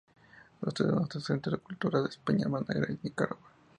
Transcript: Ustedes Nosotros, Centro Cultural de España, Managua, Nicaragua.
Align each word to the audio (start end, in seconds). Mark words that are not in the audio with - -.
Ustedes 0.61 0.91
Nosotros, 0.93 1.23
Centro 1.25 1.61
Cultural 1.61 2.03
de 2.05 2.09
España, 2.09 2.47
Managua, 2.49 2.87
Nicaragua. 3.03 3.47